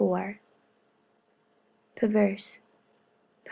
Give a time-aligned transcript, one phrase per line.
[1.95, 2.61] Perverse, Prov.